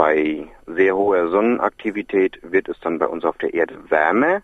bei 0.00 0.48
sehr 0.66 0.96
hoher 0.96 1.28
Sonnenaktivität 1.28 2.40
wird 2.42 2.70
es 2.70 2.80
dann 2.80 2.98
bei 2.98 3.06
uns 3.06 3.22
auf 3.22 3.36
der 3.36 3.52
Erde 3.52 3.74
wärmer 3.90 4.40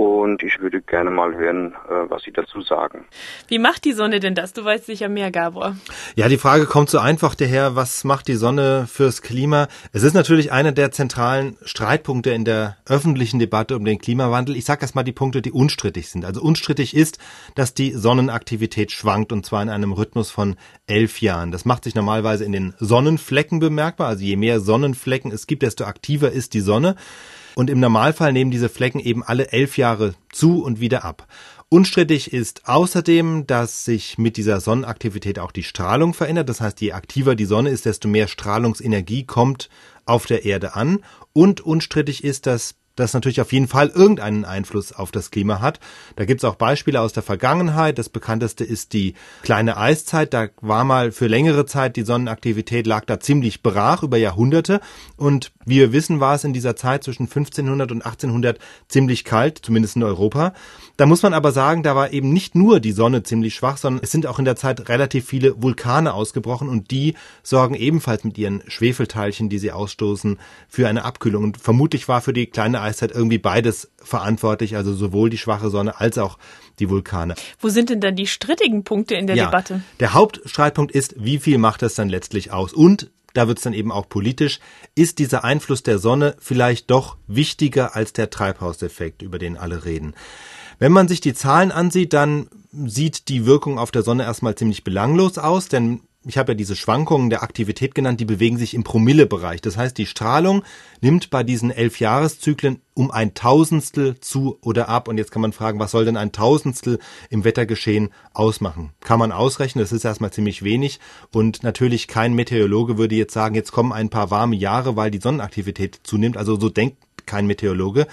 und 0.00 0.42
ich 0.42 0.60
würde 0.60 0.80
gerne 0.80 1.10
mal 1.10 1.34
hören, 1.34 1.74
äh, 1.88 2.08
was 2.08 2.22
Sie 2.22 2.32
dazu 2.32 2.62
sagen. 2.62 3.04
Wie 3.48 3.58
macht 3.58 3.84
die 3.84 3.92
Sonne 3.92 4.18
denn 4.18 4.34
das? 4.34 4.54
Du 4.54 4.64
weißt 4.64 4.86
sicher 4.86 5.10
mehr, 5.10 5.30
Gabor. 5.30 5.76
Ja, 6.14 6.28
die 6.28 6.38
Frage 6.38 6.64
kommt 6.64 6.88
so 6.88 6.98
einfach 6.98 7.34
daher, 7.34 7.76
was 7.76 8.02
macht 8.04 8.28
die 8.28 8.36
Sonne 8.36 8.86
fürs 8.90 9.20
Klima? 9.20 9.68
Es 9.92 10.02
ist 10.02 10.14
natürlich 10.14 10.52
einer 10.52 10.72
der 10.72 10.90
zentralen 10.90 11.58
Streitpunkte 11.62 12.30
in 12.30 12.46
der 12.46 12.78
öffentlichen 12.86 13.38
Debatte 13.38 13.76
um 13.76 13.84
den 13.84 13.98
Klimawandel. 13.98 14.56
Ich 14.56 14.64
sage 14.64 14.80
erstmal 14.80 15.04
die 15.04 15.12
Punkte, 15.12 15.42
die 15.42 15.52
unstrittig 15.52 16.08
sind. 16.08 16.24
Also 16.24 16.40
unstrittig 16.40 16.96
ist, 16.96 17.18
dass 17.54 17.74
die 17.74 17.92
Sonnenaktivität 17.92 18.92
schwankt 18.92 19.32
und 19.32 19.44
zwar 19.44 19.62
in 19.62 19.68
einem 19.68 19.92
Rhythmus 19.92 20.30
von 20.30 20.56
elf 20.86 21.20
Jahren. 21.20 21.52
Das 21.52 21.66
macht 21.66 21.84
sich 21.84 21.94
normalerweise 21.94 22.46
in 22.46 22.52
den 22.52 22.72
Sonnenflecken 22.78 23.58
bemerkbar. 23.58 24.08
Also 24.08 24.24
je 24.24 24.36
mehr 24.36 24.60
Sonnenflecken 24.60 25.30
es 25.30 25.46
gibt, 25.46 25.62
desto 25.62 25.84
aktiver 25.84 26.30
ist 26.30 26.54
die 26.54 26.60
Sonne. 26.60 26.96
Und 27.54 27.70
im 27.70 27.80
Normalfall 27.80 28.32
nehmen 28.32 28.50
diese 28.50 28.68
Flecken 28.68 29.00
eben 29.00 29.22
alle 29.22 29.52
elf 29.52 29.76
Jahre 29.76 30.14
zu 30.30 30.62
und 30.62 30.80
wieder 30.80 31.04
ab. 31.04 31.26
Unstrittig 31.72 32.32
ist 32.32 32.68
außerdem, 32.68 33.46
dass 33.46 33.84
sich 33.84 34.18
mit 34.18 34.36
dieser 34.36 34.60
Sonnenaktivität 34.60 35.38
auch 35.38 35.52
die 35.52 35.62
Strahlung 35.62 36.14
verändert. 36.14 36.48
Das 36.48 36.60
heißt, 36.60 36.80
je 36.80 36.92
aktiver 36.92 37.36
die 37.36 37.44
Sonne 37.44 37.70
ist, 37.70 37.86
desto 37.86 38.08
mehr 38.08 38.26
Strahlungsenergie 38.26 39.24
kommt 39.24 39.68
auf 40.04 40.26
der 40.26 40.44
Erde 40.44 40.74
an. 40.74 40.98
Und 41.32 41.60
unstrittig 41.60 42.24
ist, 42.24 42.46
dass 42.46 42.74
das 42.96 43.14
natürlich 43.14 43.40
auf 43.40 43.52
jeden 43.52 43.68
Fall 43.68 43.88
irgendeinen 43.88 44.44
Einfluss 44.44 44.92
auf 44.92 45.10
das 45.10 45.30
Klima 45.30 45.60
hat. 45.60 45.80
Da 46.16 46.24
gibt 46.24 46.40
es 46.40 46.44
auch 46.44 46.56
Beispiele 46.56 47.00
aus 47.00 47.12
der 47.12 47.22
Vergangenheit. 47.22 47.98
Das 47.98 48.08
bekannteste 48.08 48.64
ist 48.64 48.92
die 48.92 49.14
kleine 49.42 49.76
Eiszeit. 49.76 50.34
Da 50.34 50.48
war 50.60 50.84
mal 50.84 51.12
für 51.12 51.26
längere 51.26 51.66
Zeit 51.66 51.96
die 51.96 52.02
Sonnenaktivität 52.02 52.86
lag 52.86 53.04
da 53.04 53.20
ziemlich 53.20 53.62
brach 53.62 54.02
über 54.02 54.16
Jahrhunderte. 54.16 54.80
Und 55.16 55.52
wie 55.64 55.76
wir 55.76 55.92
wissen, 55.92 56.20
war 56.20 56.34
es 56.34 56.44
in 56.44 56.52
dieser 56.52 56.76
Zeit 56.76 57.04
zwischen 57.04 57.24
1500 57.24 57.92
und 57.92 58.04
1800 58.04 58.58
ziemlich 58.88 59.24
kalt, 59.24 59.58
zumindest 59.62 59.96
in 59.96 60.02
Europa. 60.02 60.52
Da 60.96 61.06
muss 61.06 61.22
man 61.22 61.32
aber 61.32 61.52
sagen, 61.52 61.82
da 61.82 61.96
war 61.96 62.12
eben 62.12 62.32
nicht 62.32 62.54
nur 62.54 62.80
die 62.80 62.92
Sonne 62.92 63.22
ziemlich 63.22 63.54
schwach, 63.54 63.78
sondern 63.78 64.02
es 64.02 64.10
sind 64.10 64.26
auch 64.26 64.38
in 64.38 64.44
der 64.44 64.56
Zeit 64.56 64.88
relativ 64.88 65.26
viele 65.26 65.62
Vulkane 65.62 66.12
ausgebrochen 66.12 66.68
und 66.68 66.90
die 66.90 67.14
sorgen 67.42 67.74
ebenfalls 67.74 68.24
mit 68.24 68.36
ihren 68.36 68.62
Schwefelteilchen, 68.66 69.48
die 69.48 69.58
sie 69.58 69.72
ausstoßen, 69.72 70.38
für 70.68 70.88
eine 70.88 71.04
Abkühlung. 71.04 71.44
Und 71.44 71.56
vermutlich 71.56 72.08
war 72.08 72.20
für 72.20 72.32
die 72.32 72.46
kleine 72.46 72.79
Eiszeit 72.82 73.12
irgendwie 73.12 73.38
beides 73.38 73.90
verantwortlich, 74.02 74.76
also 74.76 74.94
sowohl 74.94 75.30
die 75.30 75.38
schwache 75.38 75.70
Sonne 75.70 76.00
als 76.00 76.18
auch 76.18 76.38
die 76.78 76.88
Vulkane. 76.88 77.34
Wo 77.58 77.68
sind 77.68 77.90
denn 77.90 78.00
dann 78.00 78.16
die 78.16 78.26
strittigen 78.26 78.84
Punkte 78.84 79.14
in 79.14 79.26
der 79.26 79.36
ja, 79.36 79.46
Debatte? 79.46 79.82
Der 80.00 80.14
Hauptstreitpunkt 80.14 80.92
ist, 80.92 81.14
wie 81.18 81.38
viel 81.38 81.58
macht 81.58 81.82
das 81.82 81.94
dann 81.94 82.08
letztlich 82.08 82.52
aus? 82.52 82.72
Und 82.72 83.10
da 83.34 83.46
wird 83.46 83.58
es 83.58 83.64
dann 83.64 83.74
eben 83.74 83.92
auch 83.92 84.08
politisch, 84.08 84.58
ist 84.94 85.18
dieser 85.18 85.44
Einfluss 85.44 85.82
der 85.82 85.98
Sonne 85.98 86.36
vielleicht 86.40 86.90
doch 86.90 87.16
wichtiger 87.26 87.94
als 87.94 88.12
der 88.12 88.30
Treibhauseffekt, 88.30 89.22
über 89.22 89.38
den 89.38 89.56
alle 89.56 89.84
reden. 89.84 90.14
Wenn 90.78 90.92
man 90.92 91.08
sich 91.08 91.20
die 91.20 91.34
Zahlen 91.34 91.70
ansieht, 91.72 92.12
dann 92.12 92.48
sieht 92.72 93.28
die 93.28 93.46
Wirkung 93.46 93.78
auf 93.78 93.90
der 93.90 94.02
Sonne 94.02 94.24
erstmal 94.24 94.54
ziemlich 94.54 94.82
belanglos 94.82 95.38
aus, 95.38 95.68
denn 95.68 96.00
ich 96.26 96.36
habe 96.36 96.52
ja 96.52 96.56
diese 96.56 96.76
Schwankungen 96.76 97.30
der 97.30 97.42
Aktivität 97.42 97.94
genannt, 97.94 98.20
die 98.20 98.26
bewegen 98.26 98.58
sich 98.58 98.74
im 98.74 98.84
Promillebereich. 98.84 99.62
Das 99.62 99.78
heißt, 99.78 99.96
die 99.96 100.04
Strahlung 100.04 100.64
nimmt 101.00 101.30
bei 101.30 101.42
diesen 101.42 101.70
elf 101.70 101.98
Jahreszyklen 101.98 102.80
um 102.92 103.10
ein 103.10 103.32
Tausendstel 103.32 104.20
zu 104.20 104.58
oder 104.60 104.90
ab. 104.90 105.08
Und 105.08 105.16
jetzt 105.16 105.32
kann 105.32 105.40
man 105.40 105.54
fragen, 105.54 105.78
was 105.78 105.92
soll 105.92 106.04
denn 106.04 106.18
ein 106.18 106.32
Tausendstel 106.32 106.98
im 107.30 107.44
Wettergeschehen 107.44 108.10
ausmachen? 108.34 108.90
Kann 109.00 109.18
man 109.18 109.32
ausrechnen, 109.32 109.82
das 109.82 109.92
ist 109.92 110.04
erstmal 110.04 110.32
ziemlich 110.32 110.62
wenig. 110.62 111.00
Und 111.32 111.62
natürlich 111.62 112.06
kein 112.06 112.34
Meteorologe 112.34 112.98
würde 112.98 113.14
jetzt 113.14 113.32
sagen, 113.32 113.54
jetzt 113.54 113.72
kommen 113.72 113.92
ein 113.92 114.10
paar 114.10 114.30
warme 114.30 114.56
Jahre, 114.56 114.96
weil 114.96 115.10
die 115.10 115.20
Sonnenaktivität 115.20 116.00
zunimmt. 116.02 116.36
Also 116.36 116.60
so 116.60 116.68
denkt 116.68 116.98
kein 117.24 117.46
Meteorologe. 117.46 118.06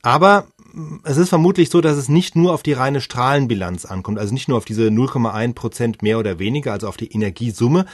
Aber 0.00 0.46
es 1.04 1.16
ist 1.16 1.28
vermutlich 1.28 1.70
so, 1.70 1.80
dass 1.80 1.96
es 1.96 2.08
nicht 2.08 2.36
nur 2.36 2.52
auf 2.52 2.62
die 2.62 2.72
reine 2.72 3.00
Strahlenbilanz 3.00 3.84
ankommt, 3.84 4.18
also 4.18 4.32
nicht 4.32 4.48
nur 4.48 4.58
auf 4.58 4.64
diese 4.64 4.88
0,1 4.88 5.54
Prozent 5.54 6.02
mehr 6.02 6.18
oder 6.18 6.38
weniger, 6.38 6.72
also 6.72 6.88
auf 6.88 6.96
die 6.96 7.12
Energiesumme, 7.12 7.86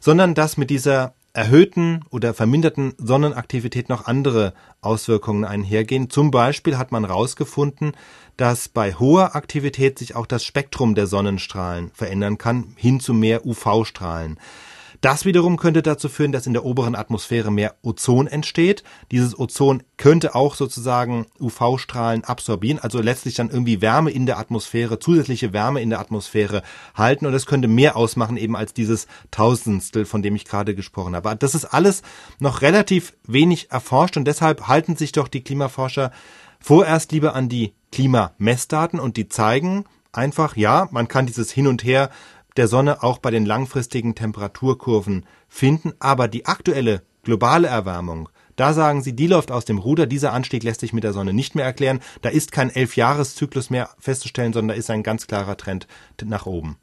sondern 0.00 0.34
dass 0.34 0.56
mit 0.56 0.70
dieser 0.70 1.14
erhöhten 1.32 2.02
oder 2.10 2.32
verminderten 2.32 2.94
Sonnenaktivität 2.96 3.90
noch 3.90 4.06
andere 4.06 4.54
Auswirkungen 4.80 5.44
einhergehen. 5.44 6.08
Zum 6.08 6.30
Beispiel 6.30 6.78
hat 6.78 6.92
man 6.92 7.04
herausgefunden, 7.04 7.92
dass 8.38 8.68
bei 8.68 8.94
hoher 8.94 9.36
Aktivität 9.36 9.98
sich 9.98 10.16
auch 10.16 10.26
das 10.26 10.44
Spektrum 10.44 10.94
der 10.94 11.06
Sonnenstrahlen 11.06 11.90
verändern 11.92 12.38
kann, 12.38 12.72
hin 12.76 13.00
zu 13.00 13.12
mehr 13.12 13.44
UV-Strahlen. 13.44 14.38
Das 15.00 15.24
wiederum 15.24 15.56
könnte 15.56 15.82
dazu 15.82 16.08
führen, 16.08 16.32
dass 16.32 16.46
in 16.46 16.52
der 16.52 16.64
oberen 16.64 16.94
Atmosphäre 16.94 17.50
mehr 17.50 17.74
Ozon 17.82 18.26
entsteht. 18.26 18.82
Dieses 19.10 19.38
Ozon 19.38 19.82
könnte 19.96 20.34
auch 20.34 20.54
sozusagen 20.54 21.26
UV-Strahlen 21.40 22.24
absorbieren, 22.24 22.78
also 22.78 23.00
letztlich 23.00 23.34
dann 23.34 23.50
irgendwie 23.50 23.80
Wärme 23.80 24.10
in 24.10 24.26
der 24.26 24.38
Atmosphäre, 24.38 24.98
zusätzliche 24.98 25.52
Wärme 25.52 25.80
in 25.80 25.90
der 25.90 26.00
Atmosphäre 26.00 26.62
halten 26.94 27.26
und 27.26 27.32
das 27.32 27.46
könnte 27.46 27.68
mehr 27.68 27.96
ausmachen 27.96 28.36
eben 28.36 28.56
als 28.56 28.74
dieses 28.74 29.06
Tausendstel, 29.30 30.04
von 30.04 30.22
dem 30.22 30.36
ich 30.36 30.44
gerade 30.44 30.74
gesprochen 30.74 31.14
habe. 31.14 31.36
Das 31.36 31.54
ist 31.54 31.66
alles 31.66 32.02
noch 32.38 32.62
relativ 32.62 33.14
wenig 33.26 33.70
erforscht 33.70 34.16
und 34.16 34.24
deshalb 34.24 34.68
halten 34.68 34.96
sich 34.96 35.12
doch 35.12 35.28
die 35.28 35.42
Klimaforscher 35.42 36.10
vorerst 36.60 37.12
lieber 37.12 37.34
an 37.34 37.48
die 37.48 37.74
Klimamessdaten 37.92 38.98
und 38.98 39.16
die 39.16 39.28
zeigen 39.28 39.84
einfach, 40.12 40.56
ja, 40.56 40.88
man 40.90 41.08
kann 41.08 41.26
dieses 41.26 41.50
Hin 41.50 41.66
und 41.66 41.84
Her 41.84 42.10
der 42.56 42.68
Sonne 42.68 43.02
auch 43.02 43.18
bei 43.18 43.30
den 43.30 43.46
langfristigen 43.46 44.14
Temperaturkurven 44.14 45.26
finden. 45.48 45.92
Aber 45.98 46.28
die 46.28 46.46
aktuelle 46.46 47.02
globale 47.22 47.68
Erwärmung, 47.68 48.28
da 48.56 48.72
sagen 48.72 49.02
sie, 49.02 49.14
die 49.14 49.26
läuft 49.26 49.52
aus 49.52 49.66
dem 49.66 49.78
Ruder. 49.78 50.06
Dieser 50.06 50.32
Anstieg 50.32 50.62
lässt 50.62 50.80
sich 50.80 50.94
mit 50.94 51.04
der 51.04 51.12
Sonne 51.12 51.34
nicht 51.34 51.54
mehr 51.54 51.66
erklären. 51.66 52.00
Da 52.22 52.30
ist 52.30 52.52
kein 52.52 52.70
Elfjahreszyklus 52.70 53.68
mehr 53.68 53.90
festzustellen, 53.98 54.54
sondern 54.54 54.74
da 54.74 54.78
ist 54.78 54.90
ein 54.90 55.02
ganz 55.02 55.26
klarer 55.26 55.56
Trend 55.56 55.86
nach 56.24 56.46
oben. 56.46 56.78